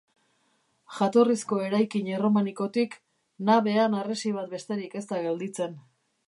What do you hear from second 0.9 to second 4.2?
Jatorrizko eraikin erromanikotik nabean